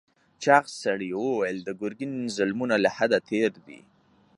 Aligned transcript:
چاغ 0.43 0.65
سړي 0.81 1.09
وویل 1.13 1.57
د 1.63 1.69
ګرګین 1.81 2.13
ظلمونه 2.35 2.75
له 2.83 2.89
حده 2.97 3.19
تېر 3.29 3.51
دي. 3.65 3.79